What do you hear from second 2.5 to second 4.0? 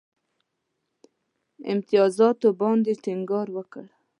باندي ټینګار وکړ.